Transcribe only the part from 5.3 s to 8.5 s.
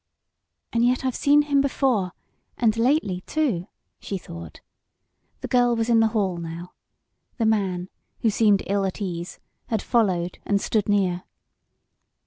The girls was in the hall, now. The man, who